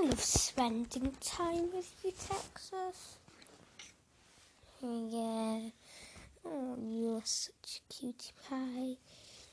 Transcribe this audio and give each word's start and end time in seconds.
I 0.00 0.04
love 0.04 0.20
spending 0.20 1.12
time 1.20 1.68
with 1.74 1.92
you, 2.02 2.12
Texas. 2.12 3.18
Yeah. 4.80 5.60
Oh, 6.42 6.78
you're 6.80 7.20
such 7.22 7.82
a 7.82 7.92
cutie 7.92 8.32
pie. 8.48 8.96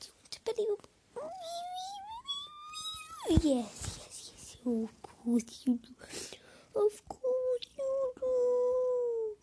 Do 0.00 0.06
you 0.06 0.14
want 0.16 0.38
belly 0.46 0.66
rub? 1.14 1.30
Yes, 3.28 3.98
yes, 4.00 4.30
yes. 4.32 4.56
Of 4.64 5.02
course 5.02 5.64
you 5.66 5.74
do. 5.82 5.94
Of 6.74 7.08
course 7.08 7.66
you 7.76 8.12
do. 8.18 9.36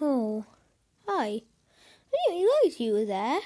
Oh, 0.00 0.46
hi. 1.06 1.26
I 1.26 1.42
didn't 2.28 2.44
realise 2.44 2.80
you 2.80 2.92
were 2.94 3.04
there. 3.04 3.40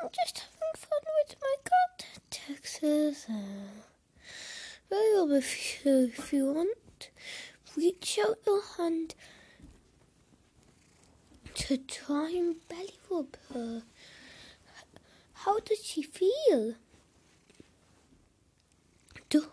I'm 0.00 0.08
just 0.12 0.38
having 0.38 0.74
fun 0.74 1.02
with 1.20 1.36
my 1.40 1.54
cat, 1.62 2.06
Texas. 2.28 3.28
Well, 4.92 5.32
if 5.32 5.86
you, 5.86 6.12
if 6.14 6.34
you 6.34 6.52
want, 6.52 7.08
reach 7.74 8.18
out 8.22 8.36
your 8.46 8.60
hand 8.76 9.14
to 11.54 11.78
try 11.78 12.28
and 12.28 12.56
belly 12.68 12.98
rub 13.10 13.34
her. 13.54 13.84
How 15.32 15.60
does 15.60 15.82
she 15.82 16.02
feel? 16.02 16.74
Do, 19.30 19.46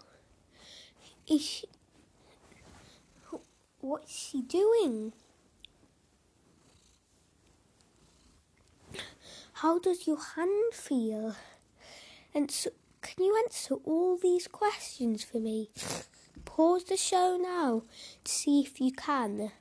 is 1.25 1.41
she, 1.41 1.67
what's 3.79 4.13
she 4.13 4.41
doing? 4.41 5.13
How 9.53 9.79
does 9.79 10.05
your 10.05 10.21
hand 10.35 10.73
feel? 10.73 11.37
And 12.35 12.51
so, 12.51 12.71
can 13.01 13.23
you 13.23 13.35
answer 13.43 13.75
all 13.85 14.17
these 14.17 14.47
questions 14.47 15.23
for 15.23 15.39
me? 15.39 15.69
Pause 16.45 16.83
the 16.85 16.97
show 16.97 17.37
now 17.41 17.83
to 18.23 18.31
see 18.31 18.61
if 18.61 18.81
you 18.81 18.91
can. 18.91 19.51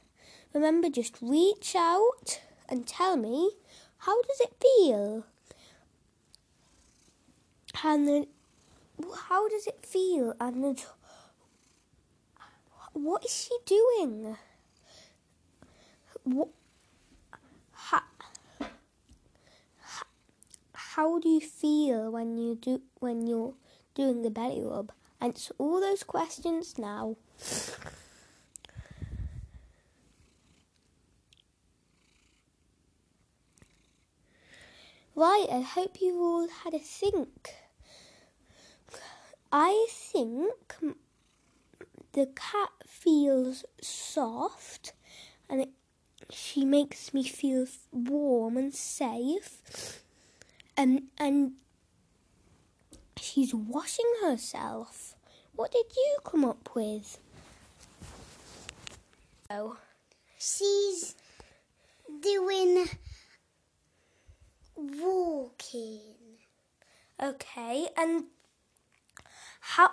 Remember, 0.54 0.88
just 0.88 1.16
reach 1.20 1.74
out 1.76 2.40
and 2.68 2.86
tell 2.86 3.16
me 3.16 3.50
how 3.98 4.20
does 4.22 4.40
it 4.40 4.54
feel? 4.60 5.24
And 7.84 8.08
then, 8.08 8.26
how 9.28 9.48
does 9.48 9.66
it 9.66 9.84
feel? 9.84 10.34
And 10.40 10.64
then, 10.64 10.76
what 12.92 13.24
is 13.24 13.32
she 13.32 13.56
doing? 13.66 14.36
What? 16.24 16.48
How, 17.72 18.02
how 20.98 21.16
do 21.20 21.28
you 21.28 21.40
feel 21.40 22.10
when 22.10 22.36
you 22.36 22.56
do 22.56 22.82
when 22.98 23.24
you're 23.24 23.54
doing 23.94 24.22
the 24.22 24.30
belly 24.30 24.60
rub? 24.64 24.90
Answer 25.20 25.54
all 25.56 25.80
those 25.80 26.02
questions 26.02 26.76
now. 26.76 27.14
Right, 35.14 35.46
I 35.52 35.60
hope 35.60 36.00
you 36.00 36.20
all 36.20 36.48
had 36.48 36.74
a 36.74 36.80
think. 36.80 37.54
I 39.52 39.86
think 39.92 40.52
the 42.10 42.26
cat 42.34 42.70
feels 42.88 43.64
soft 43.80 44.94
and 45.48 45.60
it, 45.60 45.68
she 46.28 46.64
makes 46.64 47.14
me 47.14 47.22
feel 47.22 47.66
warm 47.92 48.56
and 48.56 48.74
safe. 48.74 50.02
And, 50.78 51.02
and 51.18 51.52
she's 53.18 53.52
washing 53.52 54.10
herself. 54.22 55.16
What 55.54 55.72
did 55.72 55.86
you 55.94 56.16
come 56.24 56.44
up 56.44 56.70
with? 56.74 57.18
Oh. 59.50 59.76
She's 60.38 61.16
doing 62.22 62.86
walking. 64.76 66.00
Okay, 67.20 67.88
and 67.96 68.24
how 69.60 69.90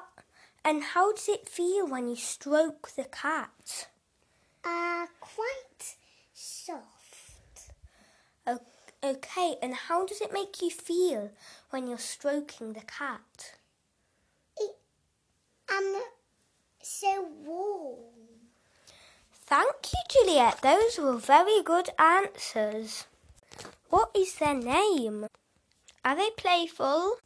and 0.64 0.84
how 0.84 1.14
does 1.14 1.28
it 1.28 1.50
feel 1.50 1.88
when 1.88 2.08
you 2.08 2.16
stroke 2.16 2.92
the 2.96 3.06
cat? 3.06 3.88
Uh, 4.64 5.08
quite 5.20 5.96
soft. 6.34 6.95
Okay, 9.06 9.56
and 9.62 9.76
how 9.76 10.04
does 10.04 10.20
it 10.20 10.34
make 10.34 10.64
you 10.64 10.72
feel 10.72 11.30
when 11.70 11.86
you're 11.86 12.00
stroking 12.00 12.74
the 12.74 12.82
cat? 12.82 13.54
It, 14.58 14.72
um, 15.72 16.02
so 16.82 17.28
warm. 17.46 18.00
Thank 19.32 19.94
you, 19.94 20.00
Juliet. 20.10 20.60
Those 20.64 20.98
were 20.98 21.18
very 21.18 21.62
good 21.62 21.90
answers. 22.00 23.06
What 23.92 24.10
is 24.16 24.34
their 24.36 24.56
name? 24.56 25.28
Are 26.04 26.16
they 26.16 26.32
playful? 26.36 27.18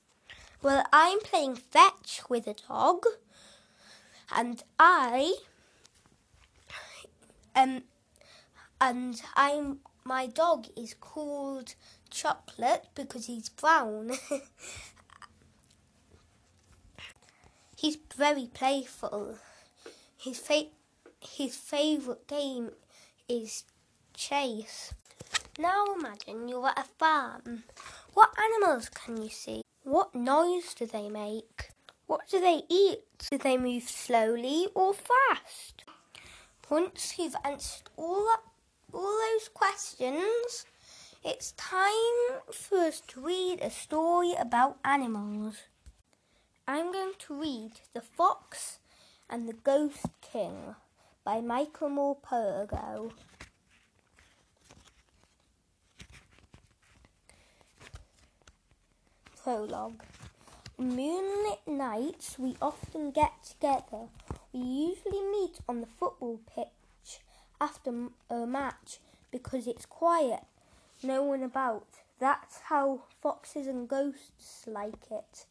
Well, 0.61 0.83
I'm 0.91 1.21
playing 1.21 1.55
fetch 1.55 2.23
with 2.27 2.45
a 2.45 2.55
dog, 2.55 3.05
and 4.35 4.61
I 4.77 5.33
um 7.55 7.83
and 8.81 9.21
I'm 9.37 9.79
my 10.03 10.27
dog 10.27 10.67
is 10.75 10.93
called 10.93 11.75
Chocolate 12.09 12.87
because 12.95 13.25
he's 13.27 13.49
brown. 13.49 14.11
he's 17.75 17.97
very 18.15 18.49
playful. 18.53 19.37
His 20.17 20.39
fa- 20.39 20.71
his 21.21 21.55
favorite 21.55 22.27
game 22.27 22.71
is 23.27 23.63
chase. 24.13 24.93
Now 25.57 25.85
imagine 25.97 26.47
you're 26.47 26.67
at 26.67 26.79
a 26.79 26.83
farm. 26.83 27.63
What 28.13 28.33
animals 28.37 28.89
can 28.89 29.21
you 29.21 29.29
see? 29.29 29.61
What 29.83 30.15
noise 30.15 30.73
do 30.73 30.85
they 30.85 31.09
make? 31.09 31.69
What 32.07 32.27
do 32.29 32.39
they 32.39 32.63
eat? 32.69 32.99
Do 33.29 33.37
they 33.37 33.57
move 33.57 33.83
slowly 33.83 34.67
or 34.73 34.93
fast? 34.93 35.83
Once 36.69 37.15
you've 37.17 37.35
answered 37.43 37.89
all 37.97 38.25
that, 38.25 38.41
all 38.93 39.19
those 39.33 39.49
questions, 39.53 40.65
it's 41.23 41.51
time 41.53 42.41
for 42.51 42.77
us 42.79 43.01
to 43.07 43.21
read 43.21 43.59
a 43.61 43.69
story 43.69 44.33
about 44.39 44.77
animals. 44.83 45.57
I'm 46.67 46.91
going 46.91 47.13
to 47.19 47.33
read 47.33 47.71
The 47.93 48.01
Fox 48.01 48.79
and 49.29 49.47
the 49.47 49.53
Ghost 49.53 50.05
King 50.21 50.75
by 51.23 51.41
Michael 51.41 51.89
Morpurgo. 51.89 53.11
Prologue. 59.43 60.03
On 60.77 60.95
moonlit 60.95 61.67
nights, 61.67 62.39
we 62.39 62.55
often 62.61 63.11
get 63.11 63.43
together. 63.43 64.07
We 64.53 64.61
usually 64.61 65.23
meet 65.31 65.59
on 65.67 65.81
the 65.81 65.87
football 65.87 66.39
pitch 66.55 66.78
after 67.61 67.91
a 68.29 68.33
uh, 68.33 68.45
match 68.45 68.99
because 69.31 69.67
it's 69.67 69.85
quiet, 69.85 70.43
no 71.03 71.23
one 71.23 71.43
about. 71.43 71.87
That's 72.19 72.59
how 72.69 73.03
foxes 73.21 73.67
and 73.67 73.87
ghosts 73.87 74.65
like 74.67 75.11
it. 75.11 75.45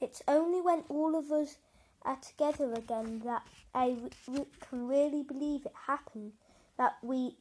It's 0.00 0.22
only 0.26 0.60
when 0.60 0.84
all 0.88 1.16
of 1.16 1.30
us 1.30 1.58
are 2.02 2.16
together 2.16 2.72
again 2.72 3.22
that 3.24 3.42
I 3.74 3.96
re- 4.26 4.44
can 4.60 4.88
really 4.88 5.22
believe 5.22 5.66
it 5.66 5.74
happened. 5.86 6.32
That 6.76 6.96
we 7.02 7.36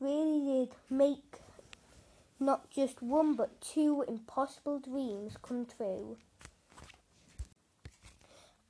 really 0.00 0.40
did 0.66 0.74
make 0.90 1.38
not 2.40 2.68
just 2.70 3.00
one 3.02 3.34
but 3.34 3.60
two 3.60 4.04
impossible 4.08 4.80
dreams 4.80 5.36
come 5.40 5.66
true. 5.66 6.16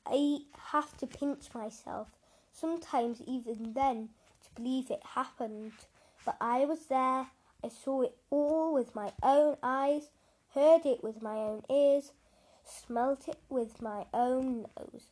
I 0.07 0.41
have 0.73 0.97
to 0.99 1.07
pinch 1.07 1.55
myself, 1.55 2.09
sometimes 2.53 3.23
even 3.27 3.73
then, 3.73 4.11
believe 4.55 4.91
it 4.91 5.03
happened. 5.15 5.73
But 6.25 6.37
I 6.41 6.65
was 6.65 6.87
there, 6.87 7.27
I 7.65 7.69
saw 7.69 8.03
it 8.03 8.17
all 8.31 8.73
with 8.75 8.95
my 8.95 9.13
own 9.23 9.57
eyes, 9.63 10.11
heard 10.55 10.85
it 10.85 11.03
with 11.03 11.23
my 11.23 11.35
own 11.35 11.63
ears, 11.71 12.13
smelt 12.65 13.29
it 13.29 13.39
with 13.49 13.83
my 13.83 14.07
own 14.13 14.67
nose. 14.77 15.07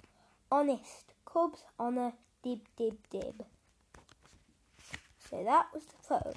Honest, 0.53 1.15
Cubs 1.25 1.65
honour, 1.79 2.13
dib 2.43 2.61
dib 2.77 2.97
dib. 3.11 3.45
So 5.31 5.45
that 5.45 5.67
was 5.73 5.85
the 5.85 5.95
prologue. 6.07 6.37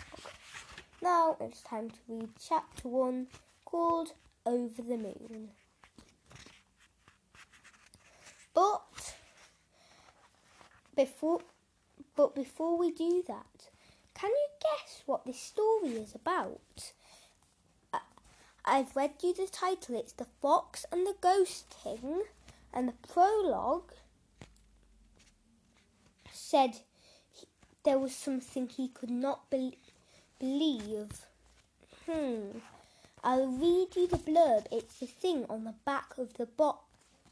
Now 1.01 1.35
it's 1.41 1.61
time 1.61 1.89
to 1.89 1.97
read 2.07 2.29
chapter 2.39 2.87
one 2.87 3.27
called 3.65 4.13
Over 4.45 4.81
the 4.81 4.97
Moon. 4.97 5.49
But 8.53 9.15
before 10.95 11.41
but 12.15 12.35
before 12.35 12.77
we 12.77 12.91
do 12.91 13.23
that, 13.27 13.69
can 14.13 14.29
you 14.29 14.47
guess 14.61 15.03
what 15.05 15.25
this 15.25 15.39
story 15.39 15.91
is 15.91 16.15
about? 16.15 16.93
I've 18.65 18.95
read 18.95 19.15
you 19.21 19.33
the 19.33 19.47
title. 19.47 19.95
It's 19.95 20.13
The 20.13 20.27
Fox 20.41 20.85
and 20.89 21.05
the 21.05 21.15
Ghost 21.19 21.65
King, 21.83 22.23
And 22.73 22.87
the 22.87 22.93
prologue 23.07 23.91
said 26.31 26.79
he, 27.31 27.47
there 27.83 27.99
was 27.99 28.15
something 28.15 28.69
he 28.69 28.87
could 28.87 29.09
not 29.09 29.49
be- 29.49 29.77
believe. 30.39 31.25
Hmm. 32.05 32.59
I'll 33.23 33.47
read 33.47 33.95
you 33.95 34.07
the 34.07 34.17
blurb. 34.17 34.65
It's 34.71 34.99
the 34.99 35.07
thing 35.07 35.45
on 35.49 35.65
the 35.65 35.75
back 35.85 36.17
of 36.17 36.33
the 36.35 36.45
bo- 36.45 36.79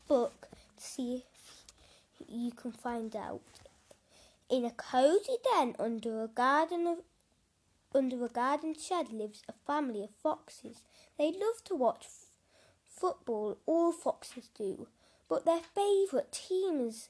book 0.08 0.50
to 0.78 0.84
see 0.84 1.16
if 1.16 2.30
you 2.30 2.52
can 2.52 2.72
find 2.74 3.16
out. 3.16 3.42
In 4.52 4.66
a 4.66 4.72
cozy 4.72 5.38
den 5.46 5.78
under 5.80 6.22
a 6.22 6.28
garden 6.28 6.86
of 6.86 6.98
under 7.96 8.26
a 8.26 8.28
garden 8.28 8.76
shed 8.78 9.14
lives 9.14 9.44
a 9.48 9.54
family 9.66 10.04
of 10.04 10.10
foxes. 10.22 10.84
They 11.18 11.32
love 11.32 11.64
to 11.64 11.76
watch 11.76 12.04
f- 12.04 12.26
football. 12.86 13.60
All 13.66 13.94
foxes 13.94 14.50
do, 14.54 14.90
but 15.30 15.46
their 15.46 15.62
favourite 15.62 16.34
teams 16.34 17.08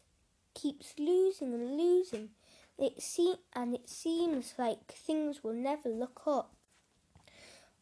keeps 0.53 0.93
losing 0.99 1.51
and 1.55 1.77
losing. 1.77 2.29
It 2.77 3.01
se- 3.01 3.41
and 3.53 3.73
it 3.73 3.89
seems 3.89 4.53
like 4.59 4.91
things 4.91 5.43
will 5.43 5.53
never 5.53 5.89
look 5.89 6.21
up. 6.27 6.53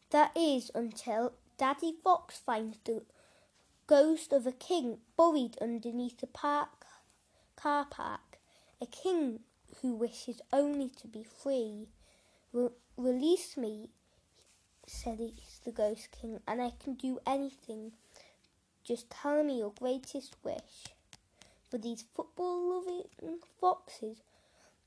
That 0.08 0.34
is 0.34 0.70
until 0.74 1.34
Daddy 1.58 1.92
Fox 2.02 2.38
finds 2.38 2.78
the 2.84 3.02
ghost 3.86 4.32
of 4.32 4.46
a 4.46 4.52
king 4.52 5.00
buried 5.18 5.58
underneath 5.60 6.16
the 6.18 6.26
park 6.26 6.86
car 7.56 7.84
park. 7.84 8.38
A 8.80 8.86
king 8.86 9.40
who 9.80 9.94
wishes 9.94 10.40
only 10.52 10.88
to 11.00 11.06
be 11.06 11.22
free. 11.22 11.88
Re- 12.52 12.70
release 12.96 13.56
me, 13.56 13.90
said 14.86 15.18
the 15.64 15.70
ghost 15.70 16.08
king, 16.20 16.40
and 16.46 16.60
I 16.60 16.72
can 16.82 16.94
do 16.94 17.18
anything. 17.26 17.92
Just 18.84 19.10
tell 19.10 19.42
me 19.44 19.58
your 19.58 19.72
greatest 19.78 20.36
wish. 20.42 20.88
For 21.70 21.78
these 21.78 22.04
football 22.14 22.74
loving 22.74 23.38
foxes, 23.60 24.18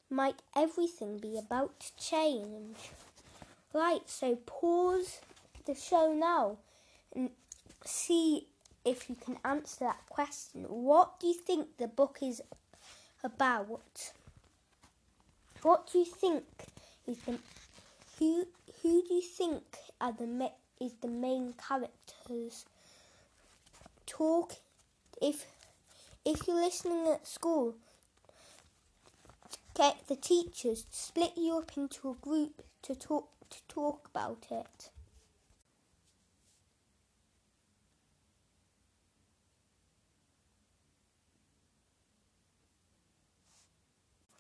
might 0.10 0.42
everything 0.56 1.18
be 1.18 1.38
about 1.38 1.80
to 1.80 1.96
change? 1.96 2.78
Right, 3.74 4.08
so 4.08 4.36
pause 4.36 5.22
the 5.66 5.74
show 5.74 6.14
now 6.14 6.58
and 7.16 7.30
see 7.86 8.48
if 8.86 9.10
you 9.10 9.16
can 9.16 9.38
answer 9.46 9.86
that 9.86 10.06
question. 10.10 10.64
What 10.64 11.20
do 11.20 11.28
you 11.28 11.34
think 11.34 11.78
the 11.78 11.88
book 11.88 12.20
is 12.22 12.42
about? 13.24 14.12
What 15.64 15.90
do 15.90 16.00
you 16.00 16.06
think 16.06 16.44
is 17.08 17.20
the 17.20 17.40
who 18.20 18.48
who 18.82 19.02
do 19.08 19.14
you 19.14 19.22
think 19.22 19.64
are 20.02 20.12
the 20.12 20.52
is 20.82 20.92
the 21.02 21.08
main 21.08 21.54
characters? 21.54 22.66
Talk 24.06 24.56
if 25.22 25.48
if 26.26 26.46
you're 26.48 26.60
listening 26.62 27.08
at 27.08 27.26
school, 27.26 27.76
get 29.74 30.06
the 30.10 30.18
teachers 30.18 30.84
to 30.84 30.98
split 30.98 31.38
you 31.38 31.58
up 31.60 31.78
into 31.78 32.10
a 32.10 32.16
group 32.16 32.62
to 32.82 32.94
talk 32.94 33.30
to 33.50 33.60
talk 33.70 34.10
about 34.14 34.48
it. 34.52 34.90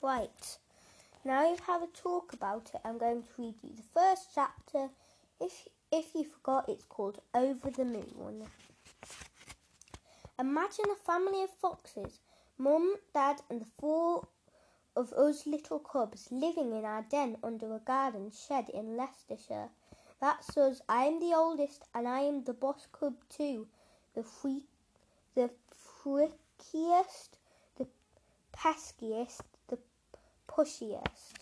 Right. 0.01 0.57
Now 1.25 1.49
you've 1.49 1.61
had 1.61 1.81
a 1.81 1.87
talk 1.87 2.33
about 2.33 2.71
it, 2.73 2.81
I'm 2.83 2.97
going 2.97 3.23
to 3.23 3.29
read 3.37 3.55
you 3.63 3.69
the 3.75 3.83
first 3.93 4.31
chapter. 4.35 4.89
If 5.39 5.69
if 5.89 6.13
you 6.15 6.25
forgot, 6.25 6.67
it's 6.67 6.83
called 6.83 7.21
Over 7.33 7.69
the 7.69 7.85
Moon. 7.85 8.45
Imagine 10.37 10.85
a 10.91 11.05
family 11.05 11.43
of 11.43 11.49
foxes, 11.49 12.19
mum, 12.57 12.97
dad, 13.13 13.41
and 13.49 13.61
the 13.61 13.65
four 13.79 14.27
of 14.97 15.13
us 15.13 15.47
little 15.47 15.79
cubs 15.79 16.27
living 16.29 16.75
in 16.75 16.83
our 16.83 17.03
den 17.03 17.37
under 17.41 17.73
a 17.73 17.79
garden 17.79 18.29
shed 18.31 18.67
in 18.69 18.97
Leicestershire. 18.97 19.69
That's 20.19 20.57
us. 20.57 20.81
I 20.89 21.05
am 21.05 21.21
the 21.21 21.33
oldest, 21.33 21.85
and 21.95 22.05
I 22.05 22.19
am 22.21 22.43
the 22.43 22.53
boss 22.53 22.87
cub 22.91 23.15
too. 23.29 23.67
The 24.13 24.23
freak, 24.23 24.65
the 25.35 25.51
frickiest, 26.03 27.37
the 27.77 27.87
peskiest, 28.51 29.41
pushiest. 30.55 31.33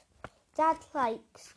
Dad 0.55 0.77
likes 0.93 1.53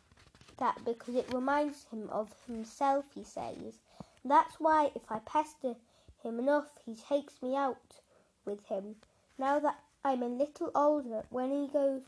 that 0.57 0.77
because 0.85 1.15
it 1.15 1.33
reminds 1.33 1.85
him 1.85 2.09
of 2.11 2.29
himself, 2.47 3.05
he 3.13 3.23
says. 3.23 3.79
That's 4.23 4.55
why 4.59 4.91
if 4.95 5.03
I 5.09 5.19
pester 5.19 5.75
him 6.23 6.39
enough, 6.39 6.67
he 6.85 6.95
takes 6.95 7.41
me 7.41 7.55
out 7.55 8.01
with 8.45 8.65
him. 8.65 8.95
Now 9.37 9.59
that 9.59 9.79
I'm 10.03 10.23
a 10.23 10.27
little 10.27 10.71
older, 10.73 11.23
when 11.29 11.51
he 11.51 11.67
goes 11.71 12.01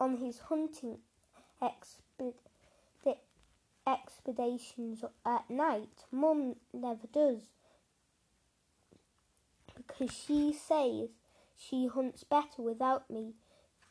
on 0.00 0.16
his 0.18 0.38
hunting 0.38 0.98
exped- 1.62 2.34
expeditions 3.86 5.04
at 5.26 5.48
night, 5.50 6.04
Mum 6.10 6.56
never 6.72 7.06
does. 7.12 7.48
Because 9.76 10.14
she 10.14 10.52
says 10.52 11.08
she 11.56 11.86
hunts 11.86 12.24
better 12.24 12.62
without 12.62 13.10
me. 13.10 13.34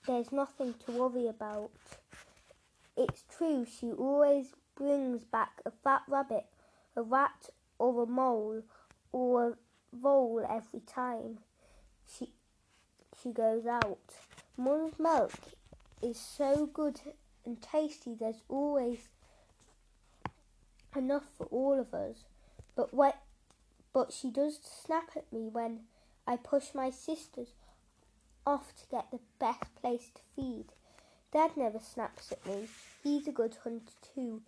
There's 0.06 0.34
nothing 0.34 0.76
to 0.86 0.92
worry 0.92 1.28
about. 1.28 1.72
It's 2.98 3.24
true, 3.36 3.66
she 3.66 3.92
always 3.92 4.48
brings 4.76 5.24
back 5.24 5.62
a 5.66 5.72
fat 5.72 6.02
rabbit, 6.10 6.46
a 6.96 7.02
rat, 7.02 7.50
or 7.80 8.04
a 8.04 8.06
mole, 8.06 8.64
or 9.14 9.48
a 9.48 9.54
vole 9.96 10.46
every 10.50 10.82
time 10.82 11.40
she 12.06 12.34
she 13.22 13.32
goes 13.32 13.66
out. 13.66 14.00
Mum's 14.58 15.00
milk 15.00 15.32
is 16.02 16.20
so 16.20 16.66
good 16.66 17.00
and 17.46 17.62
tasty. 17.62 18.14
There's 18.14 18.42
always 18.50 19.08
enough 20.96 21.26
for 21.38 21.46
all 21.46 21.80
of 21.80 21.94
us. 21.94 22.26
But 22.76 22.94
what? 22.94 23.22
But 23.94 24.12
she 24.12 24.30
does 24.30 24.60
snap 24.62 25.12
at 25.16 25.32
me 25.32 25.48
when 25.48 25.82
I 26.28 26.36
push 26.36 26.74
my 26.74 26.90
sisters 26.90 27.54
off 28.46 28.74
to 28.76 28.88
get 28.90 29.12
the 29.12 29.20
best 29.40 29.76
place 29.76 30.10
to 30.16 30.22
feed. 30.36 30.66
Dad 31.32 31.52
never 31.58 31.80
snaps 31.80 32.32
at 32.32 32.46
me. 32.46 32.68
He's 33.04 33.28
a 33.28 33.32
good 33.32 33.58
hunter 33.64 33.94
too. 34.14 34.42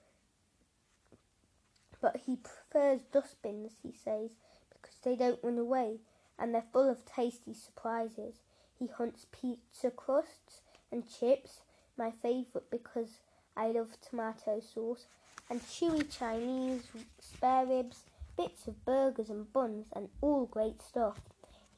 But 2.02 2.22
he 2.26 2.38
prefers 2.38 3.02
dustbins, 3.12 3.74
he 3.82 3.92
says, 3.92 4.32
because 4.70 4.96
they 5.04 5.16
don't 5.16 5.44
run 5.44 5.58
away 5.58 6.00
and 6.38 6.54
they're 6.54 6.64
full 6.74 6.90
of 6.90 7.06
tasty 7.06 7.54
surprises. 7.54 8.36
He 8.78 8.88
hunts 8.88 9.26
pizza 9.32 9.90
crusts 9.90 10.62
and 10.92 11.04
chips, 11.08 11.62
my 11.98 12.12
favourite 12.22 12.70
because 12.70 13.20
I 13.56 13.68
love 13.68 13.98
tomato 14.02 14.60
sauce, 14.60 15.06
and 15.50 15.62
chewy 15.62 16.10
Chinese 16.10 16.84
spare 17.20 17.66
ribs, 17.66 18.04
bits 18.36 18.68
of 18.68 18.84
burgers 18.86 19.30
and 19.30 19.52
buns, 19.54 19.88
and 19.94 20.10
all 20.22 20.46
great 20.46 20.82
stuff. 20.82 21.22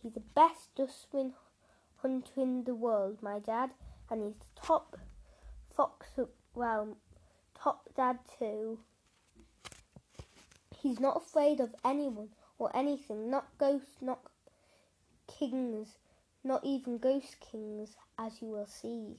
He's 0.01 0.13
the 0.13 0.21
best 0.35 0.73
dustbin 0.75 1.33
hunter 2.01 2.41
in 2.41 2.63
the 2.63 2.75
world, 2.75 3.17
my 3.21 3.39
dad, 3.39 3.71
and 4.09 4.23
he's 4.23 4.35
the 4.35 4.61
top 4.61 4.97
fox, 5.75 6.07
well, 6.53 6.97
top 7.55 7.89
dad 7.95 8.19
too. 8.39 8.79
He's 10.81 10.99
not 10.99 11.17
afraid 11.17 11.59
of 11.59 11.75
anyone 11.83 12.29
or 12.59 12.75
anything, 12.75 13.29
not 13.29 13.47
ghosts, 13.57 14.01
not 14.01 14.19
kings, 15.27 15.97
not 16.43 16.63
even 16.63 16.97
ghost 16.97 17.35
kings, 17.39 17.95
as 18.17 18.41
you 18.41 18.47
will 18.49 18.67
see. 18.67 19.17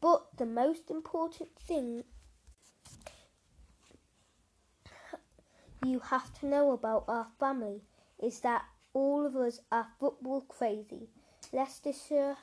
But 0.00 0.36
the 0.36 0.46
most 0.46 0.90
important 0.90 1.50
thing 1.58 2.04
you 5.84 6.00
have 6.00 6.32
to 6.40 6.46
know 6.46 6.72
about 6.72 7.04
our 7.08 7.26
family 7.38 7.82
is 8.22 8.40
that 8.40 8.62
all 8.92 9.26
of 9.26 9.36
us 9.36 9.60
are 9.70 9.86
football 10.00 10.40
crazy. 10.42 11.08
Leicestershire, 11.50 12.36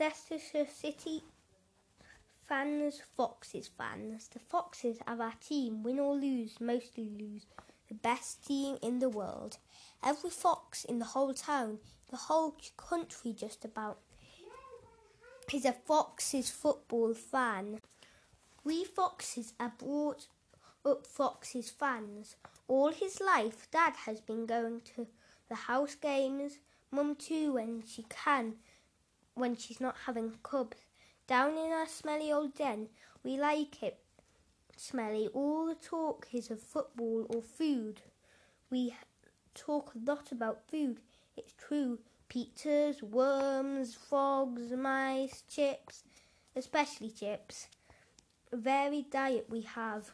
Leicestershire 0.00 0.66
City 0.66 1.22
fans, 2.48 3.00
Foxes 3.16 3.70
fans. 3.78 4.28
The 4.28 4.40
Foxes 4.40 4.98
are 5.06 5.22
our 5.22 5.34
team, 5.40 5.84
win 5.84 6.00
or 6.00 6.14
lose, 6.14 6.60
mostly 6.60 7.08
lose. 7.08 7.46
The 7.88 7.94
best 7.94 8.44
team 8.44 8.76
in 8.82 8.98
the 8.98 9.08
world. 9.08 9.58
Every 10.04 10.30
fox 10.30 10.84
in 10.84 10.98
the 10.98 11.04
whole 11.04 11.32
town, 11.32 11.78
the 12.10 12.16
whole 12.16 12.56
country 12.76 13.32
just 13.32 13.64
about, 13.64 14.00
is 15.54 15.64
a 15.64 15.72
Foxes 15.72 16.50
football 16.50 17.14
fan. 17.14 17.78
We 18.64 18.84
Foxes 18.84 19.52
are 19.60 19.72
brought 19.78 20.26
up 20.84 21.06
Foxes 21.06 21.70
fans. 21.70 22.34
All 22.66 22.90
his 22.90 23.20
life, 23.20 23.70
Dad 23.70 23.94
has 24.06 24.20
been 24.20 24.44
going 24.46 24.80
to 24.96 25.06
the 25.48 25.54
house 25.54 25.94
games, 25.94 26.58
Mum 26.94 27.16
too 27.16 27.54
when 27.54 27.82
she 27.86 28.04
can, 28.10 28.56
when 29.34 29.56
she's 29.56 29.80
not 29.80 29.96
having 30.04 30.34
cubs. 30.42 30.76
Down 31.26 31.56
in 31.56 31.72
our 31.72 31.86
smelly 31.86 32.30
old 32.30 32.54
den, 32.54 32.88
we 33.24 33.38
like 33.38 33.82
it 33.82 33.98
smelly. 34.76 35.28
All 35.32 35.66
the 35.66 35.74
talk 35.74 36.28
is 36.34 36.50
of 36.50 36.60
football 36.60 37.26
or 37.30 37.40
food. 37.40 38.02
We 38.70 38.94
talk 39.54 39.94
a 39.94 40.10
lot 40.10 40.32
about 40.32 40.68
food. 40.70 40.98
It's 41.34 41.54
true. 41.54 41.98
Pizzas, 42.28 43.02
worms, 43.02 43.94
frogs, 43.94 44.70
mice, 44.72 45.44
chips, 45.48 46.04
especially 46.54 47.10
chips. 47.10 47.68
A 48.52 48.56
varied 48.58 49.10
diet 49.10 49.46
we 49.48 49.62
have. 49.62 50.10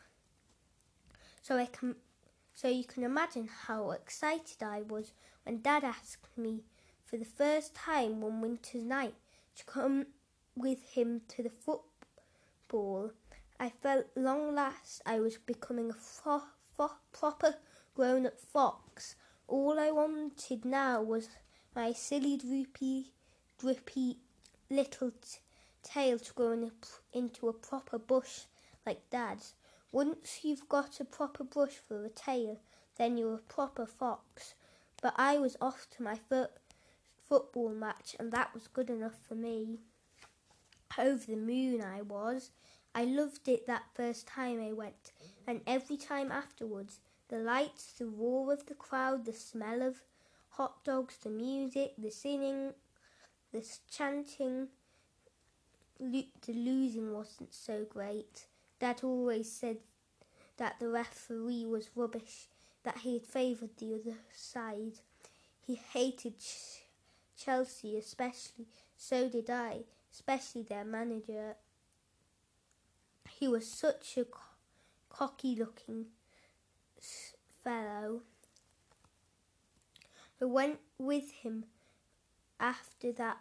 So 1.42 1.56
I 1.56 1.66
can 1.66 1.96
so 2.54 2.66
you 2.66 2.84
can 2.84 3.04
imagine 3.04 3.48
how 3.66 3.92
excited 3.92 4.62
I 4.62 4.82
was 4.82 5.12
when 5.44 5.60
Dad 5.60 5.84
asked 5.84 6.36
me 6.36 6.64
for 7.04 7.16
the 7.16 7.24
first 7.24 7.74
time 7.74 8.20
one 8.20 8.40
winter's 8.40 8.82
night 8.82 9.14
to 9.56 9.64
come 9.64 10.06
with 10.56 10.90
him 10.90 11.22
to 11.28 11.42
the 11.42 11.50
football. 11.50 13.12
I 13.60 13.70
felt 13.70 14.06
long 14.14 14.54
last 14.54 15.02
I 15.06 15.20
was 15.20 15.38
becoming 15.38 15.90
a 15.90 15.94
fo- 15.94 16.42
fo- 16.76 16.98
proper 17.12 17.56
grown 17.94 18.26
up 18.26 18.38
fox. 18.38 19.16
All 19.48 19.78
I 19.78 19.90
wanted 19.90 20.64
now 20.64 21.02
was 21.02 21.28
my 21.74 21.92
silly 21.92 22.36
droopy, 22.36 23.12
drippy 23.58 24.18
little 24.70 25.10
t- 25.10 25.38
tail 25.82 26.18
to 26.18 26.32
grow 26.34 26.52
in 26.52 26.64
a, 26.64 26.70
into 27.16 27.48
a 27.48 27.52
proper 27.52 27.98
bush 27.98 28.42
like 28.84 29.08
Dad's. 29.10 29.54
Once 29.90 30.40
you've 30.42 30.68
got 30.68 31.00
a 31.00 31.04
proper 31.04 31.44
brush 31.44 31.76
for 31.88 32.04
a 32.04 32.10
tail, 32.10 32.58
then 32.96 33.16
you're 33.16 33.34
a 33.34 33.38
proper 33.38 33.86
fox. 33.86 34.54
But 35.00 35.14
I 35.16 35.38
was 35.38 35.56
off 35.60 35.86
to 35.96 36.02
my 36.02 36.16
foot 36.16 36.50
football 37.28 37.70
match, 37.70 38.16
and 38.18 38.32
that 38.32 38.54
was 38.54 38.68
good 38.68 38.90
enough 38.90 39.18
for 39.28 39.34
me. 39.34 39.78
Over 40.96 41.26
the 41.26 41.36
moon, 41.36 41.82
I 41.82 42.02
was. 42.02 42.50
I 42.94 43.04
loved 43.04 43.48
it 43.48 43.66
that 43.66 43.84
first 43.94 44.26
time 44.26 44.60
I 44.60 44.72
went, 44.72 45.12
and 45.46 45.60
every 45.66 45.96
time 45.96 46.32
afterwards. 46.32 47.00
The 47.28 47.38
lights, 47.38 47.92
the 47.92 48.06
roar 48.06 48.54
of 48.54 48.64
the 48.66 48.74
crowd, 48.74 49.26
the 49.26 49.34
smell 49.34 49.82
of 49.82 50.02
hot 50.48 50.82
dogs, 50.82 51.18
the 51.18 51.28
music, 51.28 51.92
the 51.98 52.10
singing, 52.10 52.72
the 53.52 53.62
chanting. 53.90 54.68
Lo- 56.00 56.22
the 56.46 56.52
losing 56.54 57.12
wasn't 57.12 57.52
so 57.52 57.84
great. 57.84 58.46
Dad 58.80 59.00
always 59.02 59.52
said 59.52 59.76
that 60.56 60.80
the 60.80 60.88
referee 60.88 61.66
was 61.66 61.90
rubbish, 61.94 62.48
that 62.88 63.02
he 63.02 63.12
had 63.18 63.26
favoured 63.26 63.76
the 63.76 63.94
other 63.94 64.16
side. 64.34 65.00
He 65.66 65.74
hated 65.74 66.38
Ch- 66.38 66.84
Chelsea, 67.36 67.98
especially. 67.98 68.64
So 68.96 69.28
did 69.28 69.50
I, 69.50 69.80
especially 70.10 70.62
their 70.62 70.86
manager. 70.86 71.56
He 73.28 73.46
was 73.46 73.70
such 73.70 74.16
a 74.16 74.24
co- 74.24 74.40
cocky 75.10 75.54
looking 75.54 76.06
fellow. 77.62 78.22
I 80.40 80.46
went 80.46 80.78
with 80.96 81.30
him 81.42 81.66
after 82.58 83.12
that 83.12 83.36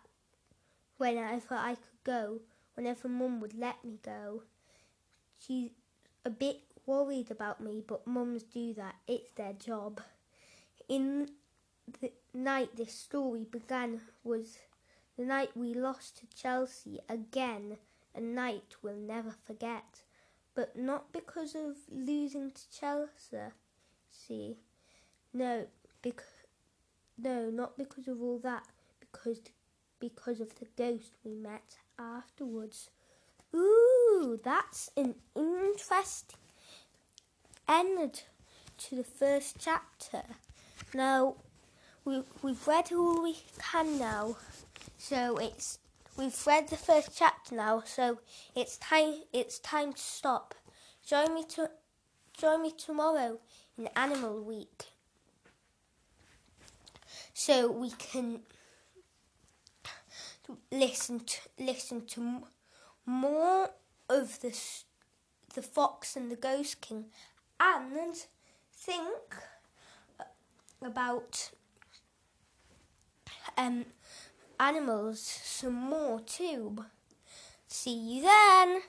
whenever 0.97 1.55
I 1.55 1.75
could 1.75 2.03
go, 2.03 2.41
whenever 2.73 3.07
Mum 3.07 3.39
would 3.39 3.57
let 3.57 3.85
me 3.85 3.97
go. 4.03 4.43
She's 5.39 5.69
a 6.25 6.29
bit 6.29 6.63
worried 6.87 7.29
about 7.29 7.61
me, 7.61 7.83
but 7.85 8.07
mums 8.07 8.41
do 8.43 8.73
that. 8.73 8.95
It's 9.07 9.31
their 9.35 9.53
job. 9.53 10.01
In 10.89 11.29
the 12.01 12.11
night 12.33 12.75
this 12.75 12.93
story 12.93 13.45
began 13.49 14.01
was 14.23 14.57
the 15.17 15.25
night 15.25 15.51
we 15.55 15.73
lost 15.73 16.17
to 16.17 16.41
Chelsea 16.41 16.99
again, 17.09 17.77
a 18.15 18.21
night 18.21 18.75
we'll 18.81 18.95
never 18.95 19.33
forget. 19.45 20.01
But 20.55 20.75
not 20.75 21.11
because 21.13 21.53
of 21.53 21.75
losing 21.91 22.51
to 22.51 22.79
Chelsea. 22.79 23.53
See, 24.09 24.57
no, 25.33 25.67
because 26.01 26.25
no, 27.17 27.49
not 27.49 27.77
because 27.77 28.07
of 28.07 28.21
all 28.21 28.39
that. 28.39 28.63
Because 28.99 29.41
because 29.99 30.39
of 30.39 30.55
the 30.59 30.67
ghost 30.77 31.11
we 31.23 31.33
met 31.33 31.77
afterwards. 31.99 32.89
Ooh, 33.55 34.39
that's 34.43 34.89
an 34.97 35.15
interesting 35.35 36.37
end 37.67 38.23
to 38.77 38.95
the 38.95 39.03
first 39.03 39.57
chapter. 39.59 40.23
Now, 40.93 41.35
we, 42.05 42.23
we've 42.41 42.67
read 42.67 42.91
all 42.91 43.21
we 43.21 43.37
can 43.59 43.99
now, 43.99 44.37
so 44.97 45.37
it's 45.37 45.79
we've 46.17 46.47
read 46.47 46.69
the 46.69 46.77
first 46.77 47.11
chapter 47.15 47.55
now, 47.55 47.83
so 47.85 48.19
it's 48.55 48.77
time 48.77 49.15
it's 49.33 49.59
time 49.59 49.93
to 49.93 50.01
stop. 50.01 50.55
Join 51.05 51.33
me 51.33 51.43
to 51.49 51.69
join 52.37 52.61
me 52.61 52.71
tomorrow 52.71 53.39
in 53.77 53.89
Animal 53.95 54.41
Week, 54.41 54.85
so 57.33 57.69
we 57.69 57.91
can 57.91 58.41
listen 60.71 61.19
to 61.19 61.39
listen 61.59 62.05
to 62.05 62.43
more 63.05 63.69
of 64.09 64.39
the 64.39 64.57
the 65.55 65.61
fox 65.61 66.15
and 66.15 66.31
the 66.31 66.35
ghost 66.35 66.79
king 66.81 67.05
and 67.59 68.15
think 68.71 69.35
about 70.81 71.51
um 73.57 73.85
animals 74.59 75.19
some 75.19 75.73
more 75.73 76.19
too. 76.21 76.85
See 77.67 77.93
you 77.93 78.21
then 78.23 78.81